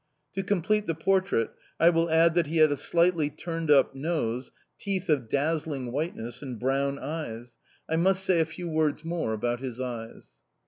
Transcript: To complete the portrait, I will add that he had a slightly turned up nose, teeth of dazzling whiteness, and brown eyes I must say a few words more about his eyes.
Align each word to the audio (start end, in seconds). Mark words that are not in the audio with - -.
To 0.33 0.41
complete 0.41 0.87
the 0.87 0.95
portrait, 0.95 1.51
I 1.79 1.91
will 1.91 2.09
add 2.09 2.33
that 2.33 2.47
he 2.47 2.57
had 2.57 2.71
a 2.71 2.75
slightly 2.75 3.29
turned 3.29 3.69
up 3.69 3.93
nose, 3.93 4.51
teeth 4.79 5.09
of 5.09 5.29
dazzling 5.29 5.91
whiteness, 5.91 6.41
and 6.41 6.59
brown 6.59 6.97
eyes 6.97 7.55
I 7.87 7.97
must 7.97 8.23
say 8.25 8.39
a 8.39 8.45
few 8.45 8.67
words 8.67 9.05
more 9.05 9.31
about 9.31 9.59
his 9.59 9.79
eyes. 9.79 10.29